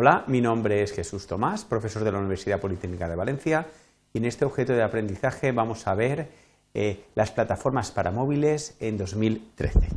Hola, 0.00 0.22
mi 0.28 0.40
nombre 0.40 0.80
es 0.80 0.92
Jesús 0.92 1.26
Tomás, 1.26 1.64
profesor 1.64 2.04
de 2.04 2.12
la 2.12 2.18
Universidad 2.18 2.60
Politécnica 2.60 3.08
de 3.08 3.16
Valencia, 3.16 3.66
y 4.12 4.18
en 4.18 4.26
este 4.26 4.44
objeto 4.44 4.72
de 4.72 4.84
aprendizaje 4.84 5.50
vamos 5.50 5.88
a 5.88 5.96
ver 5.96 6.30
eh, 6.72 7.04
las 7.16 7.32
plataformas 7.32 7.90
para 7.90 8.12
móviles 8.12 8.76
en 8.78 8.96
2013. 8.96 9.88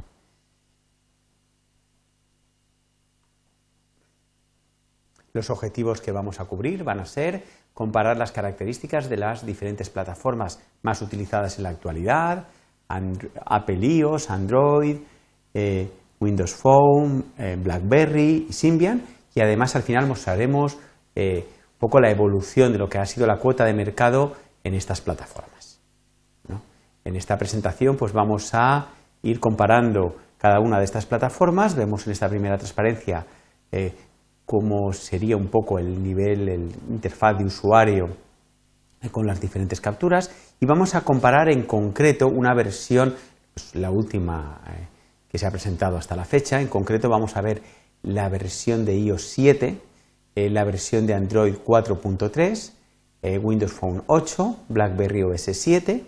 Los 5.34 5.52
objetivos 5.52 6.02
que 6.02 6.11
vamos 6.11 6.39
a 6.39 6.45
cubrir 6.45 6.83
van 6.83 6.99
a 6.99 7.05
ser 7.05 7.43
comparar 7.75 8.18
las 8.18 8.31
características 8.31 9.07
de 9.07 9.18
las 9.18 9.45
diferentes 9.45 9.91
plataformas 9.91 10.63
más 10.81 11.04
utilizadas 11.04 11.59
en 11.59 11.63
la 11.65 11.70
actualidad, 11.70 12.47
Apple 12.88 13.86
iOS, 13.86 14.31
Android, 14.31 14.97
eh, 15.54 15.91
Windows 16.20 16.55
Phone, 16.55 17.23
eh, 17.38 17.55
BlackBerry 17.61 18.47
y 18.50 18.54
Symbian, 18.54 19.21
y 19.34 19.42
además 19.42 19.76
al 19.76 19.84
final 19.84 20.08
mostraremos 20.08 20.78
eh, 21.16 21.46
un 21.74 21.80
poco 21.80 22.00
la 22.00 22.10
evolución 22.12 22.71
de 22.71 22.78
lo 22.78 22.90
que 22.90 22.98
ha 22.98 23.06
sido 23.06 23.28
la 23.28 23.38
cuota 23.38 23.66
de 23.66 23.74
mercado 23.74 24.34
en 24.64 24.74
estas 24.74 25.02
plataformas. 25.02 25.80
En 27.04 27.16
esta 27.16 27.38
presentación 27.38 27.98
pues 27.98 28.14
vamos 28.14 28.54
a 28.54 28.90
ir 29.24 29.40
comparando 29.40 30.16
cada 30.38 30.60
una 30.60 30.78
de 30.78 30.86
estas 30.86 31.07
plataformas, 31.07 31.76
vemos 31.76 32.06
en 32.06 32.12
esta 32.12 32.30
primera 32.30 32.58
transparencia 32.58 33.26
cómo 34.52 34.92
sería 34.92 35.38
un 35.38 35.48
poco 35.48 35.80
el 35.80 36.04
nivel, 36.04 36.50
el 36.50 36.72
interfaz 36.90 37.38
de 37.38 37.45
usuario 37.45 38.09
con 39.09 39.26
las 39.26 39.40
diferentes 39.40 39.80
capturas. 39.80 40.30
Y 40.59 40.66
vamos 40.66 40.94
a 40.94 41.06
comparar 41.06 41.50
en 41.50 41.64
concreto 41.64 42.28
una 42.28 42.54
versión, 42.54 43.16
pues, 43.54 43.76
la 43.76 43.90
última 43.92 44.62
eh, 44.68 44.88
que 45.30 45.38
se 45.38 45.48
ha 45.48 45.52
presentado 45.52 45.95
hasta 45.95 46.18
la 46.18 46.26
fecha, 46.26 46.59
en 46.59 46.68
concreto 46.68 47.08
vamos 47.09 47.38
a 47.38 47.42
ver 47.42 47.62
la 48.03 48.30
versión 48.30 48.86
de 48.86 48.97
iOS 48.97 49.23
7, 49.23 49.80
eh, 50.36 50.50
la 50.50 50.64
versión 50.64 51.06
de 51.06 51.14
Android 51.14 51.56
4.3, 51.56 52.73
eh, 53.22 53.38
Windows 53.38 53.73
Phone 53.73 54.03
8, 54.08 54.58
BlackBerry 54.70 55.23
OS 55.23 55.50
7 55.52 56.03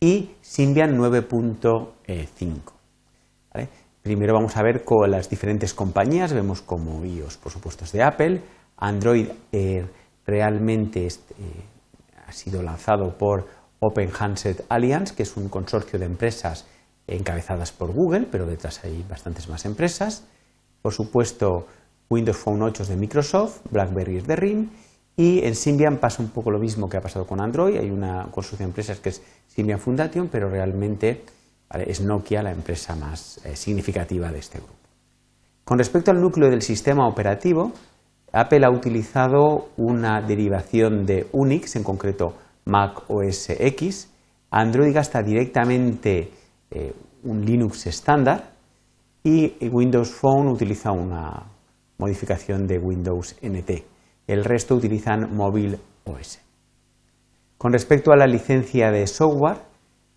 y 0.00 0.30
Symbian 0.40 0.98
9.5. 0.98 2.72
Primero 4.02 4.32
vamos 4.32 4.56
a 4.56 4.62
ver 4.62 4.82
con 4.82 5.10
las 5.10 5.28
diferentes 5.28 5.74
compañías, 5.74 6.32
vemos 6.32 6.62
como 6.62 7.04
iOS, 7.04 7.36
por 7.36 7.52
supuesto, 7.52 7.84
es 7.84 7.92
de 7.92 8.02
Apple, 8.02 8.40
Android 8.78 9.28
eh, 9.52 9.86
realmente 10.26 11.06
ha 12.26 12.32
sido 12.32 12.62
lanzado 12.62 13.18
por 13.18 13.46
Open 13.80 14.10
Handset 14.18 14.64
Alliance, 14.68 15.14
que 15.14 15.22
es 15.22 15.36
un 15.36 15.48
consorcio 15.48 15.98
de 15.98 16.06
empresas 16.06 16.66
encabezadas 17.06 17.72
por 17.72 17.92
Google, 17.92 18.26
pero 18.30 18.46
detrás 18.46 18.84
hay 18.84 19.04
bastantes 19.08 19.48
más 19.48 19.64
empresas. 19.64 20.24
Por 20.82 20.92
supuesto, 20.92 21.66
Windows 22.08 22.38
Phone 22.38 22.62
8 22.62 22.82
es 22.82 22.88
de 22.88 22.96
Microsoft, 22.96 23.60
BlackBerry 23.70 24.18
es 24.18 24.26
de 24.26 24.36
RIM, 24.36 24.70
y 25.16 25.44
en 25.44 25.54
Symbian 25.54 25.98
pasa 25.98 26.22
un 26.22 26.30
poco 26.30 26.50
lo 26.50 26.58
mismo 26.58 26.88
que 26.88 26.96
ha 26.96 27.00
pasado 27.00 27.26
con 27.26 27.40
Android, 27.40 27.76
hay 27.76 27.90
una 27.90 28.28
consorcio 28.30 28.58
de 28.58 28.64
empresas 28.64 29.00
que 29.00 29.10
es 29.10 29.22
Symbian 29.48 29.78
Foundation, 29.78 30.28
pero 30.28 30.48
realmente 30.48 31.24
es 31.86 32.00
Nokia 32.00 32.42
la 32.42 32.50
empresa 32.50 32.96
más 32.96 33.44
eh, 33.44 33.54
significativa 33.54 34.32
de 34.32 34.38
este 34.38 34.58
grupo. 34.58 34.74
Con 35.64 35.78
respecto 35.78 36.10
al 36.10 36.20
núcleo 36.20 36.50
del 36.50 36.62
sistema 36.62 37.06
operativo, 37.06 37.72
Apple 38.32 38.64
ha 38.64 38.70
utilizado 38.70 39.68
una 39.76 40.20
derivación 40.20 41.04
de 41.04 41.28
Unix, 41.32 41.76
en 41.76 41.84
concreto 41.84 42.34
Mac 42.64 43.08
OS 43.08 43.50
X. 43.50 44.08
Android 44.50 44.94
gasta 44.94 45.22
directamente 45.22 46.30
eh, 46.70 46.92
un 47.24 47.44
Linux 47.44 47.86
estándar 47.86 48.49
y 49.22 49.68
Windows 49.68 50.10
Phone 50.10 50.48
utiliza 50.48 50.92
una 50.92 51.46
modificación 51.98 52.66
de 52.66 52.78
Windows 52.78 53.36
NT. 53.42 53.70
El 54.26 54.44
resto 54.44 54.74
utilizan 54.74 55.34
Mobile 55.34 55.78
OS. 56.04 56.40
Con 57.58 57.72
respecto 57.72 58.12
a 58.12 58.16
la 58.16 58.26
licencia 58.26 58.90
de 58.90 59.06
software, 59.06 59.58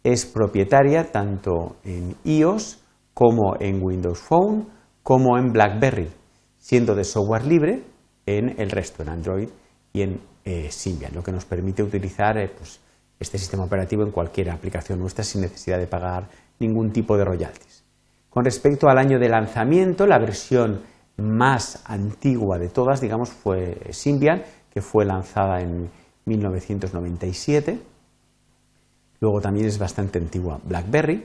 es 0.03 0.25
propietaria 0.25 1.11
tanto 1.11 1.77
en 1.83 2.15
iOS 2.23 2.79
como 3.13 3.55
en 3.59 3.83
Windows 3.83 4.19
Phone 4.19 4.67
como 5.01 5.37
en 5.37 5.51
BlackBerry, 5.51 6.09
siendo 6.57 6.95
de 6.95 7.03
software 7.03 7.45
libre 7.45 7.83
en 8.25 8.59
el 8.59 8.69
resto, 8.71 9.03
en 9.03 9.09
Android 9.09 9.49
y 9.91 10.01
en 10.01 10.21
eh, 10.45 10.71
Symbian, 10.71 11.13
lo 11.13 11.23
que 11.23 11.31
nos 11.31 11.45
permite 11.45 11.83
utilizar 11.83 12.37
eh, 12.37 12.49
pues, 12.49 12.79
este 13.19 13.37
sistema 13.37 13.65
operativo 13.65 14.03
en 14.03 14.11
cualquier 14.11 14.49
aplicación 14.49 14.99
nuestra 14.99 15.23
sin 15.23 15.41
necesidad 15.41 15.79
de 15.79 15.87
pagar 15.87 16.29
ningún 16.59 16.91
tipo 16.91 17.17
de 17.17 17.25
royalties. 17.25 17.72
Con 18.33 18.45
respecto 18.45 18.89
al 18.89 18.97
año 18.97 19.19
de 19.19 19.29
lanzamiento, 19.29 20.07
la 20.07 20.17
versión 20.17 20.81
más 21.17 21.83
antigua 21.85 22.57
de 22.57 22.69
todas, 22.69 22.99
digamos, 23.01 23.29
fue 23.29 23.77
Symbian, 23.91 24.43
que 24.73 24.81
fue 24.81 25.05
lanzada 25.05 25.61
en 25.61 25.89
1997 26.25 27.93
Luego 29.23 29.39
también 29.39 29.67
es 29.67 29.79
bastante 29.79 30.19
antigua 30.19 30.59
BlackBerry. 30.65 31.23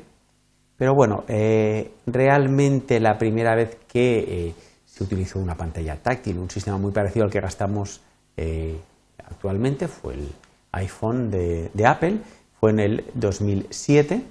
Pero 0.76 0.94
bueno, 0.94 1.24
eh, 1.26 1.90
realmente 2.06 3.00
la 3.00 3.18
primera 3.18 3.56
vez 3.56 3.76
que 3.88 4.18
eh, 4.18 4.54
se 4.86 5.02
utilizó 5.02 5.40
una 5.40 5.56
pantalla 5.56 5.96
táctil, 5.96 6.38
un 6.38 6.48
sistema 6.48 6.78
muy 6.78 6.92
parecido 6.92 7.24
al 7.24 7.32
que 7.32 7.40
gastamos 7.40 8.00
eh, 8.36 8.78
actualmente, 9.26 9.88
fue 9.88 10.14
el 10.14 10.28
iPhone 10.70 11.28
de, 11.28 11.72
Apple, 11.84 12.18
fue 12.60 12.70
en 12.70 12.78
el 12.78 13.04
2007. 13.14 14.22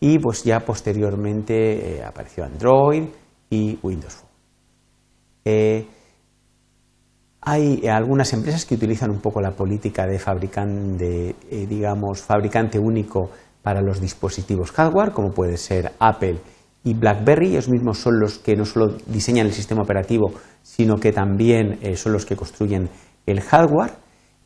Y 0.00 0.18
pues 0.18 0.44
ya 0.44 0.60
posteriormente 0.60 2.02
apareció 2.04 2.44
Android 2.44 3.04
y 3.48 3.78
Windows 3.82 4.14
Phone. 4.14 5.86
Hay 7.48 7.86
algunas 7.86 8.32
empresas 8.32 8.64
que 8.64 8.74
utilizan 8.74 9.08
un 9.12 9.20
poco 9.20 9.40
la 9.40 9.52
política 9.52 10.04
de 10.04 10.18
fabricante, 10.18 11.36
eh, 11.48 11.66
digamos, 11.68 12.20
fabricante 12.20 12.76
único 12.76 13.30
para 13.62 13.80
los 13.80 14.00
dispositivos 14.00 14.72
hardware, 14.72 15.12
como 15.12 15.30
puede 15.30 15.56
ser 15.56 15.92
Apple 16.00 16.40
y 16.82 16.94
BlackBerry. 16.94 17.50
Ellos 17.50 17.68
mismos 17.68 17.98
son 17.98 18.18
los 18.18 18.40
que 18.40 18.56
no 18.56 18.64
solo 18.64 18.96
diseñan 19.06 19.46
el 19.46 19.52
sistema 19.52 19.82
operativo, 19.82 20.32
sino 20.60 20.96
que 20.96 21.12
también 21.12 21.78
eh, 21.82 21.96
son 21.96 22.14
los 22.14 22.26
que 22.26 22.34
construyen 22.34 22.88
el 23.26 23.40
hardware. 23.40 23.92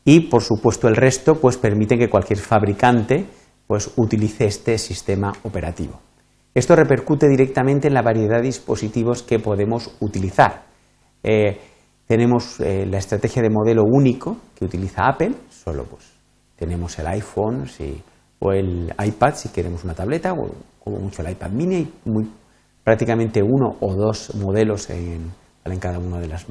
Y, 0.05 0.29
por 0.29 0.43
supuesto, 0.43 0.87
el 0.87 0.95
resto 0.95 1.33
pues, 1.33 1.57
permiten 1.57 1.97
que 1.97 2.07
cualquier 2.07 2.37
fabricante 2.37 3.25
pues, 3.67 3.91
utilice 3.97 4.45
este 4.45 4.77
sistema 4.77 5.31
operativo. 5.43 5.99
Esto 6.53 6.75
repercute 6.75 7.27
directamente 7.29 7.87
en 7.87 7.93
la 7.93 8.01
variedad 8.01 8.37
de 8.37 8.47
dispositivos 8.47 9.23
que 9.23 9.39
podemos 9.39 9.95
utilizar. 10.01 10.63
Eh, 11.23 11.57
tenemos 12.05 12.59
eh, 12.59 12.85
la 12.85 12.97
estrategia 12.97 13.41
de 13.41 13.49
modelo 13.49 13.83
único 13.85 14.35
que 14.53 14.65
utiliza 14.65 15.07
Apple, 15.07 15.33
solo 15.49 15.85
pues 15.85 16.11
tenemos 16.57 16.99
el 16.99 17.07
iPhone 17.07 17.65
o 18.39 18.51
el 18.51 18.93
iPad 19.01 19.33
si 19.35 19.49
queremos 19.49 19.83
una 19.83 19.93
tableta, 19.93 20.33
o 20.33 20.89
mucho 20.89 21.21
el 21.21 21.31
iPad 21.31 21.51
mini, 21.51 21.75
hay 21.75 21.93
muy, 22.05 22.29
prácticamente 22.83 23.41
uno 23.41 23.77
o 23.79 23.95
dos 23.95 24.35
modelos 24.35 24.89
en, 24.89 25.31
cada 25.79 25.99
una 25.99 26.19
de 26.19 26.27
las 26.27 26.45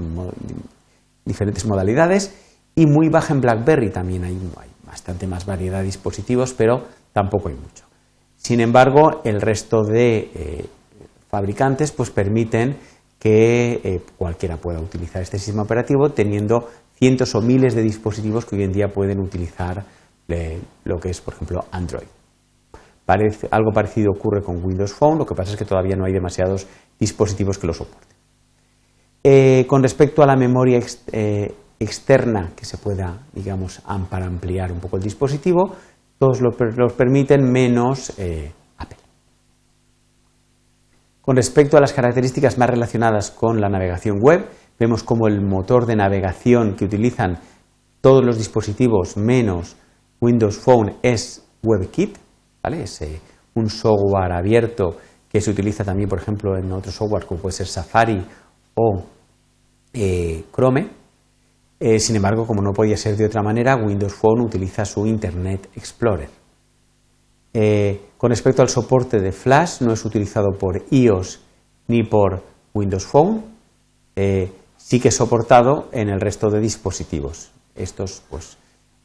diferentes 1.25 1.67
modalidades, 1.67 2.35
y 2.75 2.87
muy 2.87 3.09
baja 3.09 3.35
en 3.35 3.41
BlackBerry 3.41 3.91
también 3.91 4.25
hay, 4.25 4.39
bastante 4.87 5.27
más 5.27 5.47
variedad 5.47 5.79
de 5.79 5.85
dispositivos, 5.85 6.55
pero 6.55 6.85
tampoco 7.13 7.49
hay 7.49 7.55
mucho. 7.55 7.85
Sin 8.37 8.61
embargo, 8.61 9.21
el 9.25 9.41
resto 9.41 9.83
de 9.83 10.31
eh, 10.35 10.67
fabricantes 11.29 11.93
pues 11.93 12.11
permiten 12.11 12.77
que 13.19 13.81
eh, 13.85 14.01
cualquiera 14.17 14.57
pueda 14.57 14.81
utilizar 14.81 15.21
este 15.21 15.39
sistema 15.39 15.63
operativo 15.63 16.11
teniendo 16.11 16.67
cientos 16.95 17.35
o 17.35 17.43
miles 17.43 17.75
de 17.75 17.83
dispositivos 17.83 18.47
que 18.47 18.57
hoy 18.57 18.63
en 18.63 18.73
día 18.73 18.89
pueden 18.89 19.21
utilizar 19.21 19.85
eh, 20.29 20.59
lo 20.85 20.99
que 20.99 21.11
es, 21.11 21.21
por 21.21 21.35
ejemplo, 21.35 21.67
Android. 21.71 22.07
algo 23.51 23.73
parecido 23.73 24.11
ocurre 24.13 24.43
con 24.43 24.65
Windows 24.65 24.95
Phone, 24.95 25.19
lo 25.19 25.27
que 25.27 25.35
pasa 25.35 25.53
es 25.53 25.59
que 25.59 25.67
todavía 25.67 25.97
no 25.97 26.07
hay 26.07 26.13
demasiados 26.13 26.67
dispositivos 26.99 27.59
que 27.59 27.67
lo 27.67 27.75
soporten. 27.75 28.09
Con 29.67 29.83
respecto 29.83 30.23
a 30.23 30.27
la 30.27 30.37
memoria 30.37 30.81
externa 31.79 32.53
que 32.57 32.65
se 32.65 32.79
pueda, 32.79 33.27
digamos, 33.35 33.83
para 34.09 34.27
ampliar 34.27 34.73
un 34.73 34.81
poco 34.81 34.97
el 34.97 35.03
dispositivo, 35.03 35.77
todos 36.21 36.43
los 36.43 36.93
permiten 36.93 37.51
menos 37.51 38.13
con 41.23 41.37
respecto 41.37 41.77
a 41.77 41.81
las 41.81 41.93
características 41.93 42.59
más 42.59 42.69
relacionadas 42.69 43.31
con 43.31 43.61
la 43.61 43.69
navegación 43.69 44.19
web, 44.21 44.47
vemos 44.79 45.03
como 45.03 45.29
el 45.29 45.41
motor 45.41 45.87
de 45.87 45.97
navegación 45.97 46.75
que 46.75 46.85
utilizan 46.85 47.39
todos 48.01 48.25
los 48.25 48.37
dispositivos 48.37 49.17
menos 49.17 49.77
Windows 50.21 50.59
Phone 50.59 50.97
es 51.03 51.47
WebKit, 51.63 52.19
¿vale? 52.63 52.83
es 52.83 53.01
eh, 53.03 53.21
un 53.55 53.71
software 53.71 54.33
abierto 54.33 54.97
que 55.29 55.41
se 55.41 55.51
utiliza 55.51 55.85
también, 55.85 56.09
por 56.09 56.19
ejemplo, 56.19 56.57
en 56.59 56.73
otros 56.73 56.95
software 56.95 57.27
como 57.27 57.41
puede 57.41 57.55
ser 57.55 57.67
Safari 57.67 58.23
o 58.75 59.05
eh, 59.93 60.45
Chrome. 60.53 61.00
Eh, 61.83 61.99
sin 61.99 62.17
embargo, 62.17 62.47
como 62.47 62.61
no 62.61 62.75
podía 62.75 62.99
ser 62.99 63.17
de 63.17 63.25
otra 63.25 63.43
manera, 63.43 63.75
Windows 63.75 64.13
Phone 64.13 64.43
utiliza 64.43 64.85
su 64.85 65.07
Internet 65.07 65.71
Explorer. 65.75 66.29
Eh, 67.55 68.11
con 68.19 68.29
respecto 68.29 68.61
al 68.61 68.69
soporte 68.69 69.19
de 69.19 69.33
Flash, 69.33 69.81
no 69.81 69.95
es 69.95 70.05
utilizado 70.05 70.51
por 70.59 70.83
iOS 70.91 71.41
ni 71.89 72.03
por 72.03 72.43
Windows 72.75 73.07
Phone. 73.07 73.43
Eh, 74.15 74.53
sí 74.77 75.01
que 75.01 75.09
es 75.09 75.17
soportado 75.17 75.89
en 75.93 76.11
el 76.11 76.21
resto 76.21 76.51
de 76.51 76.61
dispositivos. 76.61 77.51
Estos, 77.75 78.23
pues, 78.29 78.59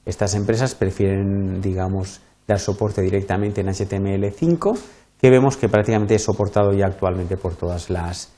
estas 0.06 0.36
empresas 0.36 0.76
prefieren, 0.76 1.62
digamos, 1.62 2.20
dar 2.46 2.60
soporte 2.60 3.02
directamente 3.02 3.62
en 3.62 3.68
HTML5, 3.68 4.78
que 5.18 5.30
vemos 5.30 5.56
que 5.56 5.70
prácticamente 5.70 6.16
es 6.16 6.24
soportado 6.24 6.74
ya 6.74 6.88
actualmente 6.88 7.38
por 7.38 7.56
todas 7.56 7.90
las 7.90 8.34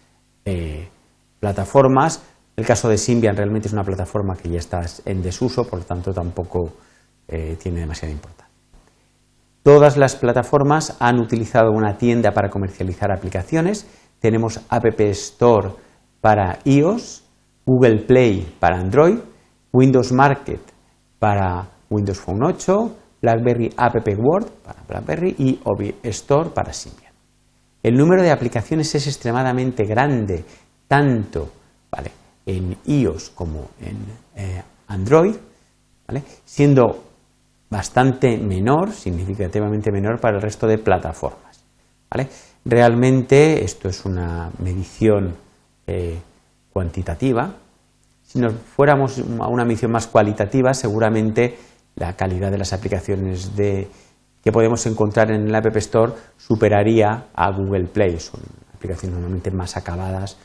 plataformas. 1.42 2.22
El 2.58 2.66
caso 2.66 2.90
de 2.90 2.98
Symbian 2.98 3.38
realmente 3.38 3.68
es 3.68 3.74
una 3.74 3.84
plataforma 3.84 4.36
que 4.36 4.50
ya 4.50 4.58
está 4.58 4.82
en 5.06 5.22
desuso, 5.22 5.66
por 5.66 5.78
lo 5.78 5.86
tanto 5.86 6.12
tampoco 6.12 6.74
eh, 7.28 7.56
tiene 7.62 7.82
demasiada 7.82 8.12
importancia. 8.12 8.52
Todas 9.62 9.96
las 9.96 10.16
plataformas 10.16 10.98
han 11.00 11.20
utilizado 11.20 11.70
una 11.72 12.00
tienda 12.00 12.32
para 12.32 12.50
comercializar 12.50 13.12
aplicaciones. 13.12 13.86
Tenemos 14.20 14.60
App 14.70 15.00
Store 15.00 15.70
para 16.20 16.58
iOS, 16.64 17.24
Google 17.64 18.00
Play 18.08 18.56
para 18.60 18.80
Android, 18.80 19.20
Windows 19.72 20.12
Market 20.12 20.62
para 21.20 21.68
Windows 21.92 22.20
Phone 22.20 22.44
8, 22.44 22.98
BlackBerry 23.22 23.72
App 23.78 23.98
World 24.18 24.50
para 24.64 24.82
BlackBerry 24.82 25.36
y 25.38 25.60
Obi 25.64 25.94
Store 26.02 26.50
para 26.50 26.74
Symbian. 26.74 27.14
El 27.84 27.96
número 27.96 28.24
de 28.24 28.32
aplicaciones 28.32 28.96
es 28.96 29.06
extremadamente 29.06 29.84
grande, 29.84 30.44
tanto 30.88 31.52
en 32.48 32.78
iOS 32.86 33.30
como 33.36 33.70
en 33.82 33.98
eh, 34.36 34.64
Android, 34.88 35.36
siendo 36.46 37.04
bastante 37.70 38.38
menor, 38.38 38.94
significativamente 38.94 39.92
menor 39.92 40.20
para 40.22 40.38
el 40.38 40.42
resto 40.42 40.66
de 40.66 40.78
plataformas. 40.78 41.62
Realmente 42.64 43.64
esto 43.64 43.90
es 43.90 44.06
una 44.06 44.50
medición 44.60 45.36
eh, 45.86 46.18
cuantitativa. 46.72 47.54
Si 48.24 48.40
nos 48.40 48.54
fuéramos 48.54 49.20
a 49.20 49.48
una 49.48 49.66
medición 49.66 49.92
más 49.92 50.08
cualitativa, 50.08 50.74
seguramente 50.74 51.58
la 51.96 52.16
calidad 52.16 52.50
de 52.50 52.58
las 52.58 52.72
aplicaciones 52.72 53.52
que 53.56 54.52
podemos 54.54 54.86
encontrar 54.86 55.32
en 55.32 55.48
el 55.48 55.56
App 55.56 55.76
Store 55.78 56.14
superaría 56.38 57.26
a 57.34 57.52
Google 57.52 57.86
Play. 57.86 58.18
Son 58.20 58.40
aplicaciones 58.74 59.16
normalmente 59.16 59.52
más 59.52 59.76
acabadas 59.76 60.38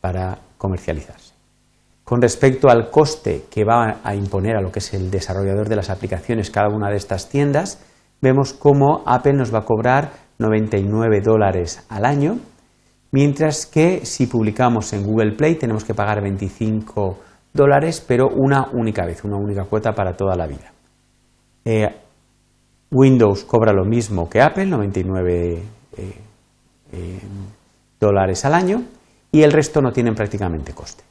para 0.00 0.38
comercializarse. 0.60 1.32
Con 2.04 2.20
respecto 2.20 2.68
al 2.68 2.90
coste 2.90 3.44
que 3.50 3.64
va 3.64 4.00
a 4.04 4.14
imponer 4.14 4.56
a 4.56 4.60
lo 4.60 4.70
que 4.70 4.80
es 4.80 4.92
el 4.92 5.10
desarrollador 5.10 5.68
de 5.70 5.76
las 5.76 5.88
aplicaciones 5.88 6.50
cada 6.50 6.68
una 6.68 6.90
de 6.90 6.96
estas 6.96 7.30
tiendas, 7.30 7.82
vemos 8.20 8.52
cómo 8.52 9.02
Apple 9.06 9.32
nos 9.32 9.54
va 9.54 9.60
a 9.60 9.64
cobrar 9.64 10.10
99 10.38 11.22
dólares 11.22 11.86
al 11.88 12.04
año, 12.04 12.38
mientras 13.10 13.64
que 13.64 14.04
si 14.04 14.26
publicamos 14.26 14.92
en 14.92 15.02
Google 15.02 15.32
Play 15.32 15.54
tenemos 15.54 15.84
que 15.84 15.94
pagar 15.94 16.20
25 16.20 17.18
dólares, 17.54 18.04
pero 18.06 18.28
una 18.28 18.68
única 18.74 19.06
vez, 19.06 19.24
una 19.24 19.38
única 19.38 19.64
cuota 19.64 19.92
para 19.92 20.12
toda 20.12 20.36
la 20.36 20.46
vida. 20.46 20.72
Eh, 21.64 21.88
Windows 22.90 23.44
cobra 23.44 23.72
lo 23.72 23.84
mismo 23.84 24.28
que 24.28 24.42
Apple, 24.42 24.66
99 24.66 25.52
eh, 25.52 25.62
eh, 26.92 27.20
dólares 27.98 28.44
al 28.44 28.54
año, 28.54 28.82
y 29.32 29.42
el 29.42 29.52
resto 29.52 29.80
no 29.80 29.92
tienen 29.92 30.14
prácticamente 30.14 30.72
coste. 30.72 31.04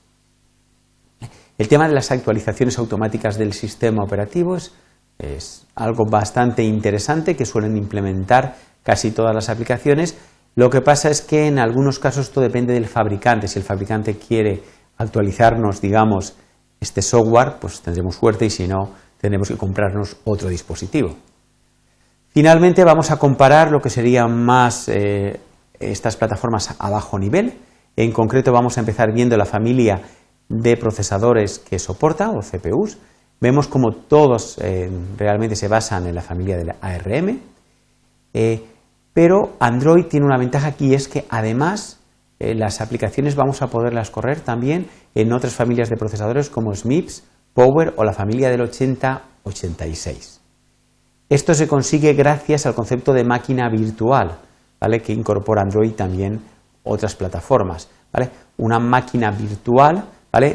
El 1.58 1.68
tema 1.68 1.88
de 1.88 1.94
las 1.94 2.12
actualizaciones 2.12 2.78
automáticas 2.80 3.38
del 3.38 3.52
sistema 3.52 4.02
operativo 4.04 4.56
es, 4.56 5.66
algo 5.76 6.06
bastante 6.10 6.64
interesante 6.64 7.36
que 7.36 7.46
suelen 7.46 7.76
implementar 7.76 8.56
casi 8.82 9.12
todas 9.12 9.36
las 9.36 9.50
aplicaciones. 9.50 10.18
Lo 10.56 10.70
que 10.70 10.80
pasa 10.80 11.10
es 11.10 11.22
que 11.22 11.48
en 11.48 11.60
algunos 11.60 12.00
casos 12.00 12.28
esto 12.28 12.40
depende 12.40 12.74
del 12.74 12.88
fabricante. 12.88 13.50
Si 13.50 13.60
el 13.60 13.66
fabricante 13.66 14.18
quiere 14.18 14.64
actualizarnos, 14.98 15.82
digamos, 15.82 16.36
este 16.80 17.02
software, 17.02 17.56
pues 17.60 17.82
tendremos 17.82 18.16
suerte 18.16 18.46
y 18.46 18.50
si 18.50 18.66
no, 18.66 18.92
tendremos 19.20 19.50
que 19.50 19.58
comprarnos 19.58 20.16
otro 20.24 20.48
dispositivo. 20.48 21.16
Finalmente 22.30 22.86
vamos 22.86 23.12
a 23.12 23.18
comparar 23.18 23.70
lo 23.70 23.82
que 23.82 23.90
serían 23.90 24.46
más 24.46 24.88
eh, 24.88 25.42
estas 25.80 26.16
plataformas 26.16 26.74
a 26.80 26.90
bajo 26.90 27.20
nivel. 27.20 27.58
En 28.00 28.14
concreto 28.14 28.54
vamos 28.54 28.78
a 28.78 28.80
empezar 28.80 29.12
viendo 29.14 29.36
la 29.36 29.44
familia 29.44 30.00
de 30.48 30.78
procesadores 30.78 31.60
que 31.60 31.80
soporta 31.80 32.30
o 32.30 32.40
CPUs. 32.40 32.98
Vemos 33.42 33.68
como 33.68 33.92
todos 33.92 34.58
eh, 34.60 34.90
realmente 35.18 35.58
se 35.58 35.68
basan 35.68 36.08
en 36.08 36.16
la 36.16 36.22
familia 36.22 36.56
del 36.56 36.72
ARM, 36.80 37.42
eh, 38.34 38.64
pero 39.12 39.58
Android 39.60 40.06
tiene 40.06 40.26
una 40.26 40.38
ventaja 40.38 40.68
aquí 40.68 40.94
es 40.94 41.10
que 41.10 41.26
además 41.30 42.00
eh, 42.40 42.56
las 42.56 42.80
aplicaciones 42.80 43.36
vamos 43.36 43.62
a 43.62 43.68
poderlas 43.68 44.12
correr 44.12 44.40
también 44.40 44.88
en 45.14 45.34
otras 45.34 45.54
familias 45.54 45.90
de 45.90 45.98
procesadores 45.98 46.50
como 46.50 46.74
SMIPS, 46.74 47.26
Power 47.54 47.96
o 47.98 48.06
la 48.06 48.14
familia 48.14 48.50
del 48.50 48.62
8086. 48.62 50.40
Esto 51.28 51.54
se 51.54 51.68
consigue 51.68 52.14
gracias 52.14 52.66
al 52.66 52.76
concepto 52.76 53.12
de 53.12 53.26
máquina 53.26 53.68
virtual, 53.70 54.40
¿vale? 54.80 55.02
que 55.02 55.12
incorpora 55.12 55.64
Android 55.64 55.92
también 55.92 56.40
otras 56.84 57.16
plataformas. 57.16 57.90
Una 58.58 58.80
máquina 58.80 59.32
virtual 59.32 60.06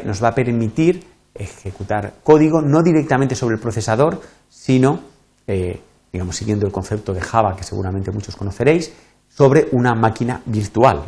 nos 0.05 0.23
va 0.23 0.29
a 0.29 0.35
permitir 0.35 1.05
ejecutar 1.33 2.13
código 2.23 2.61
no 2.61 2.81
directamente 2.81 3.35
sobre 3.35 3.55
el 3.55 3.61
procesador, 3.61 4.21
sino, 4.47 4.99
eh, 5.47 5.81
digamos, 6.13 6.35
siguiendo 6.35 6.65
el 6.65 6.71
concepto 6.71 7.13
de 7.13 7.21
Java 7.21 7.55
que 7.55 7.63
seguramente 7.63 8.11
muchos 8.11 8.35
conoceréis, 8.35 8.93
sobre 9.27 9.67
una 9.73 9.93
máquina 9.95 10.41
virtual. 10.45 11.03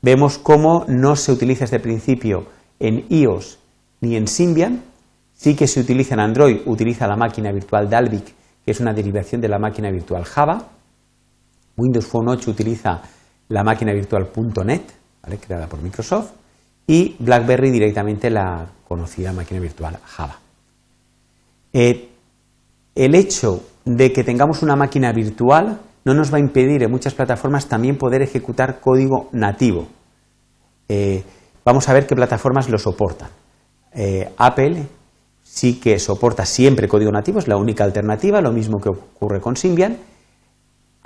Vemos 0.00 0.38
cómo 0.38 0.84
no 0.88 1.16
se 1.16 1.32
utiliza 1.32 1.64
el 1.64 1.82
principio 1.82 2.46
en 2.78 3.06
iOS 3.10 3.58
ni 4.00 4.16
en 4.16 4.26
Symbian, 4.26 4.82
sí 5.34 5.54
que 5.54 5.66
se 5.66 5.80
utiliza 5.80 6.14
en 6.14 6.20
Android, 6.20 6.60
utiliza 6.66 7.06
la 7.06 7.16
máquina 7.16 7.52
virtual 7.52 7.88
Dalvik, 7.88 8.34
que 8.64 8.70
es 8.70 8.80
una 8.80 8.94
derivación 8.94 9.40
de 9.40 9.48
la 9.48 9.58
máquina 9.58 9.90
virtual 9.90 10.24
Java. 10.24 10.68
Windows 11.76 12.06
Phone 12.06 12.30
8 12.30 12.50
utiliza 12.50 13.02
la 13.48 13.62
máquina 13.62 13.92
virtual 13.92 14.28
.NET, 14.64 14.82
creada 15.40 15.66
por 15.66 15.82
Microsoft 15.82 16.32
y 16.86 17.16
BlackBerry 17.18 17.70
directamente 17.70 18.30
la 18.30 18.66
conocida 18.86 19.32
máquina 19.32 19.60
virtual 19.60 19.98
Java. 20.04 20.38
Eh, 21.72 22.08
el 22.94 23.14
hecho 23.14 23.62
de 23.84 24.12
que 24.12 24.22
tengamos 24.24 24.62
una 24.62 24.76
máquina 24.76 25.12
virtual 25.12 25.80
no 26.04 26.14
nos 26.14 26.32
va 26.32 26.36
a 26.36 26.40
impedir 26.40 26.82
en 26.82 26.90
muchas 26.90 27.14
plataformas 27.14 27.66
también 27.66 27.96
poder 27.96 28.22
ejecutar 28.22 28.80
código 28.80 29.28
nativo. 29.32 29.88
Eh, 30.88 31.22
vamos 31.64 31.88
a 31.88 31.94
ver 31.94 32.06
qué 32.06 32.14
plataformas 32.14 32.68
lo 32.68 32.78
soportan. 32.78 33.30
Eh, 33.92 34.30
Apple 34.36 34.86
sí 35.42 35.80
que 35.80 35.98
soporta 35.98 36.44
siempre 36.44 36.88
código 36.88 37.10
nativo, 37.10 37.38
es 37.38 37.48
la 37.48 37.56
única 37.56 37.84
alternativa, 37.84 38.40
lo 38.40 38.52
mismo 38.52 38.78
que 38.80 38.90
ocurre 38.90 39.40
con 39.40 39.56
Symbian. 39.56 39.96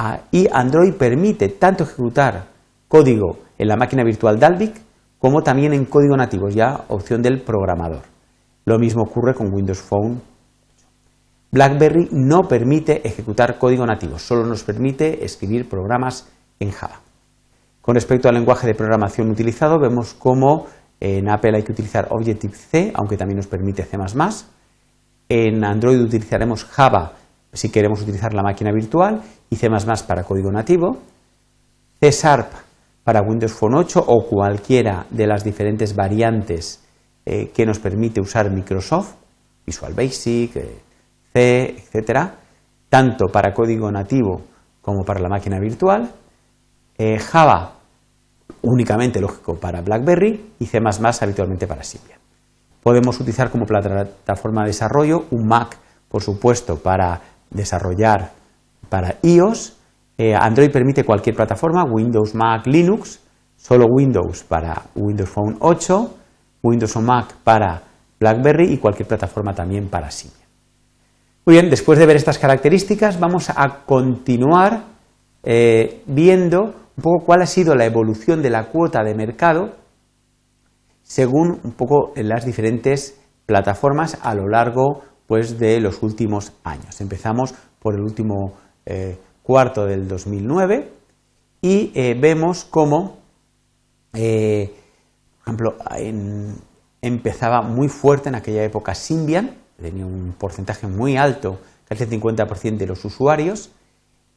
Ah, 0.00 0.21
y 0.31 0.47
Android 0.52 0.95
permite 0.95 1.49
tanto 1.49 1.83
ejecutar 1.83 2.47
código 2.87 3.40
en 3.59 3.67
la 3.67 3.76
máquina 3.76 4.05
virtual 4.05 4.38
Dalvik 4.38 4.81
como 5.19 5.43
también 5.43 5.73
en 5.73 5.87
código 5.87 6.17
nativo, 6.17 6.49
ya 6.49 6.85
opción 6.87 7.21
del 7.21 7.43
programador. 7.43 8.02
Lo 8.64 8.78
mismo 8.78 9.02
ocurre 9.02 9.35
con 9.35 9.52
Windows 9.52 9.81
Phone. 9.81 10.21
BlackBerry 11.50 12.11
no 12.12 12.43
permite 12.43 13.07
ejecutar 13.09 13.59
código 13.59 13.85
nativo, 13.85 14.21
solo 14.21 14.47
nos 14.47 14.62
permite 14.62 15.25
escribir 15.25 15.69
programas 15.69 16.28
en 16.61 16.71
Java. 16.71 17.00
Con 17.81 17.97
respecto 17.97 18.28
al 18.28 18.37
lenguaje 18.37 18.69
de 18.69 18.75
programación 18.75 19.31
utilizado, 19.31 19.81
vemos 19.81 20.14
cómo 20.14 20.67
en 21.00 21.28
Apple 21.28 21.57
hay 21.57 21.62
que 21.64 21.73
utilizar 21.73 22.07
Objective-C, 22.11 22.93
aunque 22.95 23.17
también 23.17 23.38
nos 23.38 23.49
permite 23.49 23.83
C++. 23.83 23.97
En 25.28 25.64
Android 25.64 26.00
utilizaremos 26.00 26.64
Java 26.64 27.14
si 27.52 27.71
queremos 27.71 28.02
utilizar 28.02 28.35
la 28.35 28.43
máquina 28.43 28.71
virtual 28.71 29.23
y 29.50 29.57
C++ 29.57 29.69
para 30.07 30.25
código 30.25 30.50
nativo. 30.50 30.99
C 32.00 32.11
Sharp 32.11 32.52
para 33.02 33.23
Windows 33.23 33.52
Phone 33.52 33.76
8 33.76 34.05
o 34.07 34.26
cualquiera 34.26 35.07
de 35.11 35.26
las 35.26 35.43
diferentes 35.43 35.97
variantes 35.97 36.85
eh, 37.25 37.50
que 37.55 37.67
nos 37.67 37.78
permite 37.78 38.21
usar 38.21 38.50
Microsoft, 38.50 39.14
Visual 39.64 39.95
Basic, 39.95 40.57
eh, 40.57 40.78
C, 41.33 41.75
etcétera, 41.78 42.35
tanto 42.88 43.26
para 43.26 43.52
código 43.52 43.90
nativo 43.90 44.43
como 44.83 45.05
para 45.05 45.21
la 45.21 45.28
máquina 45.28 45.59
virtual, 45.59 46.11
eh, 46.97 47.19
Java 47.19 47.75
únicamente 48.62 49.21
lógico 49.21 49.55
para 49.55 49.83
BlackBerry 49.83 50.55
y 50.59 50.67
C++ 50.67 50.78
habitualmente 51.21 51.67
para 51.67 51.83
Symbian. 51.83 52.19
Podemos 52.83 53.19
utilizar 53.21 53.50
como 53.50 53.67
plataforma 53.67 54.62
de 54.62 54.69
desarrollo 54.69 55.25
un 55.31 55.47
Mac, 55.47 55.76
por 56.09 56.23
supuesto, 56.23 56.76
para 56.76 57.21
desarrollar 57.50 58.33
para 58.88 59.16
iOS 59.23 59.78
eh, 60.20 60.35
Android 60.35 60.73
permite 60.73 61.04
cualquier 61.04 61.37
plataforma, 61.37 61.85
Windows, 61.85 62.35
Mac, 62.35 62.66
Linux, 62.66 63.20
solo 63.56 63.87
Windows 63.88 64.42
para 64.42 64.82
Windows 64.97 65.30
Phone 65.30 65.56
8, 65.61 66.14
Windows 66.64 66.97
o 66.97 67.00
Mac 67.00 67.35
para 67.44 67.80
BlackBerry 68.18 68.73
y 68.73 68.78
cualquier 68.78 69.06
plataforma 69.06 69.54
también 69.54 69.88
para 69.88 70.11
Symbian. 70.11 70.49
Muy 71.47 71.54
bien, 71.54 71.70
después 71.70 72.00
de 72.00 72.06
ver 72.06 72.16
estas 72.16 72.37
características, 72.37 73.20
vamos 73.20 73.49
a 73.49 73.85
continuar 73.87 74.82
eh, 75.44 76.02
viendo 76.06 76.62
un 76.97 77.02
poco 77.02 77.25
cuál 77.25 77.42
ha 77.42 77.47
sido 77.47 77.76
la 77.76 77.85
evolución 77.85 78.42
de 78.42 78.50
la 78.50 78.64
cuota 78.64 79.04
de 79.04 79.14
mercado 79.14 79.76
según 81.02 81.61
un 81.62 81.73
poco 81.73 82.12
las 82.16 82.44
diferentes 82.44 83.20
plataformas 83.47 84.18
a 84.20 84.35
lo 84.35 84.49
largo 84.49 85.02
pues, 85.28 85.61
de 85.61 85.80
los 85.80 86.02
últimos 86.02 86.52
años. 86.64 87.00
Empezamos 87.00 87.54
por 87.78 87.94
el 87.94 88.00
último 88.00 88.54
eh, 88.90 89.18
cuarto 89.42 89.85
del 89.85 90.09
2009 90.09 90.90
y 91.61 91.92
eh, 91.95 92.16
vemos 92.18 92.64
cómo, 92.64 93.18
eh, 94.14 94.73
por 95.37 95.42
ejemplo, 95.42 95.76
empezaba 97.02 97.61
muy 97.61 97.88
fuerte 97.88 98.30
en 98.30 98.35
aquella 98.35 98.64
época 98.64 98.95
Symbian, 98.95 99.59
tenía 99.76 100.07
un 100.07 100.35
porcentaje 100.38 100.87
muy 100.87 101.18
alto, 101.18 101.59
casi 101.87 102.04
el 102.04 102.11
50% 102.11 102.78
de 102.78 102.87
los 102.87 103.04
usuarios, 103.04 103.73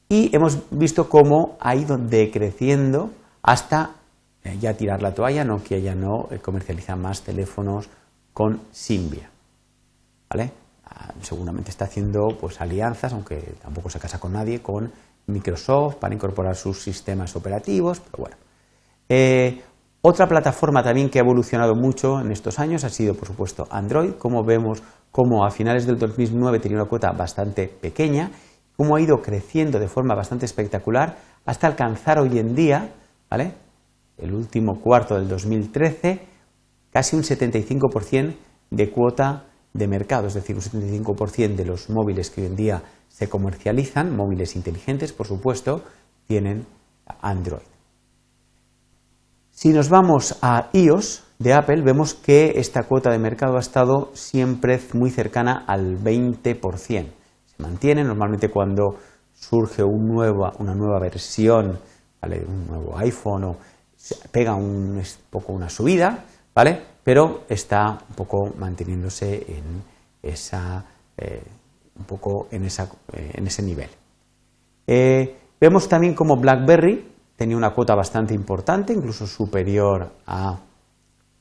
y 0.09 0.35
hemos 0.35 0.57
visto 0.69 1.07
cómo 1.07 1.55
ha 1.61 1.73
ido 1.73 1.97
decreciendo 1.97 3.11
hasta 3.41 3.95
ya 4.59 4.73
tirar 4.73 5.01
la 5.01 5.13
toalla, 5.13 5.45
Nokia 5.45 5.79
ya 5.79 5.95
no 5.95 6.27
comercializa 6.41 6.97
más 6.97 7.21
teléfonos 7.21 7.89
con 8.33 8.59
Symbian. 8.71 9.29
¿Vale? 10.29 10.60
Seguramente 11.21 11.69
está 11.69 11.85
haciendo 11.85 12.29
pues, 12.39 12.59
alianzas, 12.61 13.13
aunque 13.13 13.55
tampoco 13.61 13.89
se 13.89 13.99
casa 13.99 14.19
con 14.19 14.33
nadie, 14.33 14.61
con 14.61 14.91
Microsoft 15.27 15.95
para 15.95 16.13
incorporar 16.13 16.55
sus 16.55 16.81
sistemas 16.81 17.35
operativos, 17.35 17.99
pero 17.99 18.23
bueno. 18.23 18.37
Eh, 19.07 19.61
otra 20.01 20.27
plataforma 20.27 20.81
también 20.81 21.09
que 21.09 21.19
ha 21.19 21.21
evolucionado 21.21 21.75
mucho 21.75 22.19
en 22.19 22.31
estos 22.31 22.57
años 22.57 22.83
ha 22.83 22.89
sido, 22.89 23.13
por 23.13 23.27
supuesto, 23.27 23.67
Android. 23.69 24.13
Como 24.13 24.43
vemos, 24.43 24.81
como 25.11 25.45
a 25.45 25.51
finales 25.51 25.85
del 25.85 25.99
2009 25.99 26.59
tenía 26.59 26.77
una 26.77 26.89
cuota 26.89 27.11
bastante 27.11 27.67
pequeña, 27.67 28.31
cómo 28.75 28.95
ha 28.95 29.01
ido 29.01 29.21
creciendo 29.21 29.79
de 29.79 29.87
forma 29.87 30.15
bastante 30.15 30.45
espectacular 30.45 31.17
hasta 31.45 31.67
alcanzar 31.67 32.19
hoy 32.19 32.39
en 32.39 32.55
día, 32.55 32.95
¿vale? 33.29 33.53
El 34.17 34.33
último 34.33 34.79
cuarto 34.81 35.15
del 35.15 35.27
2013, 35.27 36.19
casi 36.91 37.15
un 37.15 37.21
75% 37.21 38.33
de 38.71 38.89
cuota 38.89 39.50
de 39.73 39.87
mercado, 39.87 40.27
es 40.27 40.33
decir, 40.33 40.55
un 40.55 40.61
75% 40.61 41.55
de 41.55 41.65
los 41.65 41.89
móviles 41.89 42.29
que 42.29 42.41
hoy 42.41 42.47
en 42.47 42.55
día 42.55 42.83
se 43.07 43.29
comercializan, 43.29 44.15
móviles 44.15 44.55
inteligentes, 44.55 45.13
por 45.13 45.27
supuesto, 45.27 45.83
tienen 46.27 46.65
Android. 47.21 47.61
Si 49.51 49.69
nos 49.69 49.89
vamos 49.89 50.37
a 50.41 50.69
iOS 50.73 51.23
de 51.37 51.53
Apple, 51.53 51.81
vemos 51.83 52.13
que 52.13 52.53
esta 52.55 52.83
cuota 52.83 53.11
de 53.11 53.19
mercado 53.19 53.57
ha 53.57 53.59
estado 53.59 54.11
siempre 54.13 54.79
muy 54.93 55.11
cercana 55.11 55.65
al 55.67 55.99
20%. 55.99 56.59
Se 56.61 57.61
mantiene 57.61 58.03
normalmente 58.03 58.49
cuando 58.49 58.97
surge 59.33 59.83
un 59.83 60.11
una 60.11 60.75
nueva 60.75 60.99
versión, 60.99 61.79
un 62.23 62.67
nuevo 62.67 62.97
iPhone 62.97 63.43
o 63.43 63.57
pega 64.31 64.55
un 64.55 65.01
poco 65.29 65.53
una 65.53 65.69
subida, 65.69 66.25
¿vale? 66.55 66.90
Pero 67.03 67.43
está 67.49 67.97
un 68.09 68.15
poco 68.15 68.53
manteniéndose 68.57 69.45
en 69.47 69.83
esa, 70.21 70.85
eh, 71.17 71.43
un 71.97 72.05
poco 72.05 72.47
en, 72.51 72.65
esa, 72.65 72.89
eh, 73.13 73.31
en 73.33 73.47
ese 73.47 73.63
nivel. 73.63 73.89
Eh, 74.85 75.37
vemos 75.59 75.87
también 75.87 76.13
como 76.13 76.37
BlackBerry 76.37 77.09
tenía 77.35 77.57
una 77.57 77.71
cuota 77.71 77.95
bastante 77.95 78.35
importante, 78.35 78.93
incluso 78.93 79.25
superior 79.25 80.11
a, 80.27 80.59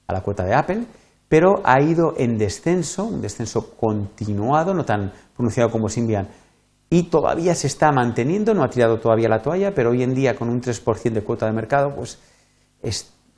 a 0.07 0.13
la 0.13 0.21
cuota 0.23 0.45
de 0.45 0.55
Apple, 0.55 0.85
pero 1.29 1.61
ha 1.63 1.81
ido 1.83 2.15
en 2.17 2.39
descenso, 2.39 3.05
un 3.05 3.21
descenso 3.21 3.77
continuado, 3.77 4.73
no 4.73 4.85
tan 4.85 5.13
pronunciado 5.37 5.71
como 5.71 5.89
Symbian, 5.91 6.27
y 6.89 7.05
todavía 7.05 7.55
se 7.55 7.69
está 7.69 7.93
manteniendo, 7.93 8.53
no 8.53 8.65
ha 8.65 8.71
tirado 8.71 8.99
todavía 8.99 9.29
la 9.29 9.43
toalla, 9.43 9.73
pero 9.75 9.91
hoy 9.91 10.03
en 10.03 10.15
día 10.15 10.35
con 10.35 10.49
un 10.49 10.61
3% 10.61 11.13
de 11.13 11.23
cuota 11.23 11.47
de 11.47 11.53
mercado, 11.53 11.95
pues 11.95 12.19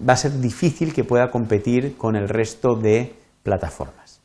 va 0.01 0.15
a 0.15 0.17
ser 0.17 0.41
difícil 0.41 0.93
que 0.93 1.05
pueda 1.05 1.31
competir 1.31 1.97
con 1.97 2.17
el 2.17 2.29
resto 2.29 2.75
de 2.75 3.15
plataformas. 3.43 4.21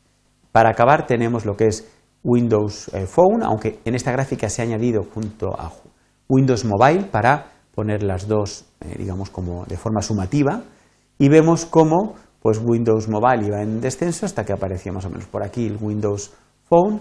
Para 0.52 0.70
acabar 0.70 1.06
tenemos 1.06 1.44
lo 1.44 1.56
que 1.56 1.66
es 1.66 1.88
Windows 2.24 2.88
eh, 2.94 3.06
Phone, 3.06 3.42
aunque 3.42 3.78
en 3.84 3.94
esta 3.94 4.12
gráfica 4.12 4.48
se 4.48 4.62
ha 4.62 4.64
añadido 4.64 5.04
junto 5.04 5.48
a 5.58 5.72
Windows 6.28 6.64
Mobile 6.64 7.04
para 7.04 7.52
poner 7.74 8.02
las 8.02 8.26
dos, 8.26 8.64
eh, 8.80 8.96
digamos, 8.98 9.30
como 9.30 9.64
de 9.66 9.76
forma 9.76 10.02
sumativa, 10.02 10.62
y 11.18 11.28
vemos 11.28 11.64
cómo 11.64 12.14
pues 12.40 12.60
Windows 12.64 13.08
Mobile 13.08 13.46
iba 13.46 13.62
en 13.62 13.80
descenso 13.80 14.26
hasta 14.26 14.44
que 14.44 14.52
apareció 14.52 14.92
más 14.92 15.04
o 15.04 15.10
menos 15.10 15.26
por 15.26 15.44
aquí 15.44 15.66
el 15.66 15.78
Windows 15.80 16.32
Phone, 16.68 17.00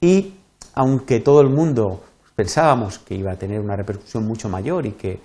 y 0.00 0.34
aunque 0.74 1.20
todo 1.20 1.40
el 1.40 1.50
mundo 1.50 2.02
pensábamos 2.36 2.98
que 2.98 3.16
iba 3.16 3.32
a 3.32 3.36
tener 3.36 3.60
una 3.60 3.74
repercusión 3.76 4.24
mucho 4.24 4.48
mayor 4.48 4.86
y 4.86 4.92
que 4.92 5.20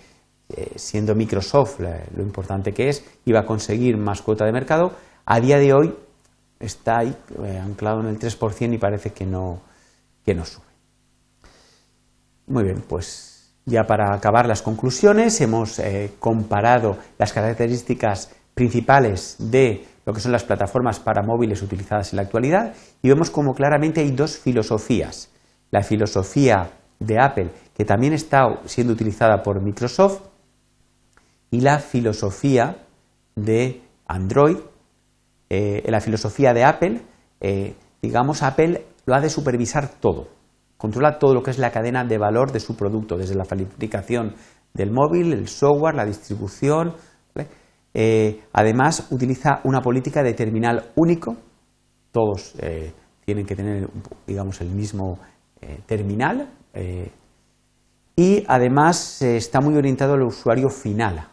eh, 0.55 0.72
siendo 0.75 1.15
Microsoft 1.15 1.79
lo 1.79 2.24
importante 2.24 2.74
que 2.74 2.89
es, 2.89 3.03
iba 3.25 3.41
a 3.41 3.45
conseguir 3.45 3.98
más 3.98 4.22
cuota 4.22 4.45
de 4.45 4.51
mercado, 4.51 4.93
a 5.25 5.39
día 5.39 5.57
de 5.57 5.74
hoy 5.74 5.93
está 6.60 7.00
ahí 7.00 7.15
eh, 7.43 7.57
anclado 7.57 8.01
en 8.01 8.07
el 8.07 8.19
3% 8.19 8.74
y 8.74 8.77
parece 8.77 9.12
que 9.12 9.25
no, 9.25 9.62
que 10.25 10.33
no 10.33 10.45
sube. 10.45 10.65
Muy 12.48 12.63
bien, 12.63 12.83
pues 12.88 13.53
ya 13.65 13.83
para 13.83 14.13
acabar 14.13 14.48
las 14.48 14.62
conclusiones, 14.62 15.39
hemos 15.41 15.79
eh, 15.79 16.12
comparado 16.19 16.98
las 17.17 17.31
características 17.31 18.31
principales 18.53 19.38
de 19.39 19.86
lo 20.05 20.13
que 20.13 20.19
son 20.19 20.33
las 20.33 20.43
plataformas 20.43 21.00
para 21.00 21.24
móviles 21.24 21.62
utilizadas 21.62 22.12
en 22.12 22.17
la 22.17 22.24
actualidad 22.24 22.74
y 23.01 23.07
vemos 23.07 23.29
como 23.29 23.55
claramente 23.55 24.01
hay 24.01 24.12
dos 24.12 24.38
filosofías. 24.38 25.29
La 25.72 25.81
filosofía 25.81 26.69
de 27.00 27.19
Apple, 27.19 27.50
que 27.75 27.86
también 27.86 28.13
está 28.13 28.60
siendo 28.65 28.93
utilizada 28.93 29.41
por 29.41 29.62
Microsoft, 29.62 30.33
y 31.53 31.62
la 31.62 31.77
filosofía 31.77 32.77
de 33.36 33.83
Android, 34.07 34.57
eh, 35.51 35.83
la 35.86 36.01
filosofía 36.01 36.51
de 36.51 36.63
Apple, 36.63 37.01
eh, 37.41 37.75
digamos, 38.01 38.41
Apple 38.41 38.83
lo 39.05 39.13
ha 39.13 39.19
de 39.19 39.29
supervisar 39.29 39.88
todo, 39.88 40.29
controla 40.77 41.19
todo 41.19 41.36
lo 41.36 41.43
que 41.43 41.51
es 41.51 41.60
la 41.60 41.69
cadena 41.69 42.05
de 42.05 42.17
valor 42.17 42.51
de 42.51 42.60
su 42.60 42.75
producto, 42.75 43.17
desde 43.17 43.36
la 43.36 43.45
fabricación 43.45 44.33
del 44.74 44.89
móvil, 44.89 45.31
el 45.31 45.48
software, 45.48 45.93
la 45.93 46.05
distribución. 46.05 46.95
Eh, 47.93 48.41
además, 48.51 49.10
utiliza 49.12 49.62
una 49.63 49.79
política 49.79 50.24
de 50.24 50.33
terminal 50.33 50.89
único, 50.95 51.38
todos 52.12 52.55
tienen 53.25 53.45
que 53.45 53.55
tener, 53.55 53.88
digamos, 54.25 54.60
el 54.62 54.72
mismo 54.72 55.19
terminal. 55.86 56.50
y 58.15 58.43
además 58.48 59.22
está 59.22 59.62
muy 59.62 59.75
orientado 59.77 60.13
al 60.13 60.24
usuario 60.24 60.69
final, 60.69 61.27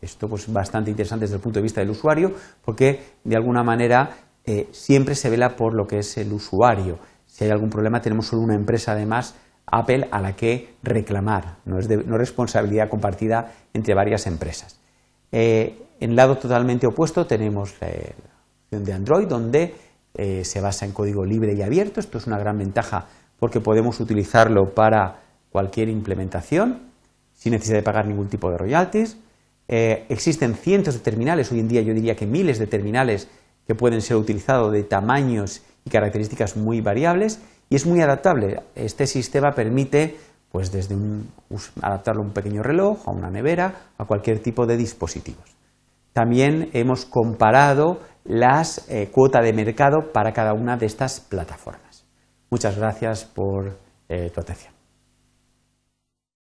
esto 0.00 0.28
pues 0.28 0.52
bastante 0.52 0.90
interesante 0.90 1.24
desde 1.24 1.36
el 1.36 1.42
punto 1.42 1.58
de 1.58 1.62
vista 1.62 1.80
del 1.80 1.90
usuario 1.90 2.32
porque 2.64 3.00
de 3.24 3.36
alguna 3.36 3.62
manera 3.62 4.10
eh, 4.44 4.68
siempre 4.70 5.14
se 5.14 5.30
vela 5.30 5.56
por 5.56 5.74
lo 5.74 5.86
que 5.86 5.98
es 5.98 6.16
el 6.18 6.32
usuario. 6.32 6.98
Si 7.26 7.44
hay 7.44 7.50
algún 7.50 7.70
problema 7.70 8.00
tenemos 8.00 8.26
solo 8.26 8.42
una 8.42 8.54
empresa 8.54 8.92
además, 8.92 9.34
Apple, 9.66 10.08
a 10.10 10.20
la 10.20 10.34
que 10.34 10.76
reclamar. 10.82 11.58
No 11.64 11.78
es, 11.78 11.88
responsabilidad 11.88 12.88
compartida 12.88 13.52
entre 13.74 13.94
varias 13.94 14.26
empresas. 14.26 14.80
Eh, 15.32 15.82
en 16.00 16.16
lado 16.16 16.38
totalmente 16.38 16.86
opuesto 16.86 17.26
tenemos 17.26 17.74
la 17.80 17.88
opción 18.64 18.84
de 18.84 18.92
Android 18.92 19.26
donde 19.26 19.74
eh, 20.14 20.44
se 20.44 20.60
basa 20.60 20.86
en 20.86 20.92
código 20.92 21.24
libre 21.24 21.54
y 21.54 21.62
abierto. 21.62 22.00
Esto 22.00 22.18
es 22.18 22.26
una 22.26 22.38
gran 22.38 22.56
ventaja 22.56 23.06
porque 23.38 23.60
podemos 23.60 24.00
utilizarlo 24.00 24.74
para 24.74 25.20
cualquier 25.50 25.88
implementación 25.88 26.88
sin 27.34 27.52
necesidad 27.52 27.78
de 27.78 27.82
pagar 27.82 28.06
ningún 28.06 28.28
tipo 28.28 28.50
de 28.50 28.58
royalties. 28.58 29.16
Eh, 29.68 30.06
existen 30.08 30.54
cientos 30.54 30.94
de 30.94 31.00
terminales, 31.00 31.52
hoy 31.52 31.60
en 31.60 31.68
día 31.68 31.82
yo 31.82 31.92
diría 31.92 32.16
que 32.16 32.26
miles 32.26 32.58
de 32.58 32.66
terminales 32.66 33.28
que 33.66 33.74
pueden 33.74 34.00
ser 34.00 34.16
utilizados 34.16 34.72
de 34.72 34.82
tamaños 34.82 35.62
y 35.84 35.90
características 35.90 36.56
muy 36.56 36.80
variables 36.80 37.40
y 37.68 37.76
es 37.76 37.86
muy 37.86 38.00
adaptable. 38.00 38.62
Este 38.74 39.06
sistema 39.06 39.52
permite 39.52 40.16
pues 40.50 40.72
desde 40.72 40.96
adaptarlo 41.82 42.22
a 42.22 42.26
un 42.26 42.32
pequeño 42.32 42.62
reloj, 42.62 43.06
a 43.06 43.10
una 43.10 43.30
nevera, 43.30 43.90
a 43.98 44.06
cualquier 44.06 44.40
tipo 44.40 44.66
de 44.66 44.78
dispositivos. 44.78 45.56
También 46.14 46.70
hemos 46.72 47.04
comparado 47.04 48.00
las 48.24 48.88
eh, 48.90 49.10
cuotas 49.12 49.44
de 49.44 49.52
mercado 49.52 50.10
para 50.12 50.32
cada 50.32 50.54
una 50.54 50.78
de 50.78 50.86
estas 50.86 51.20
plataformas. 51.20 52.06
Muchas 52.50 52.78
gracias 52.78 53.26
por 53.26 53.78
eh, 54.08 54.30
tu 54.30 54.40
atención. 54.40 54.77